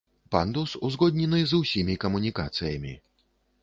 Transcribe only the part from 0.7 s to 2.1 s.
узгоднены з усімі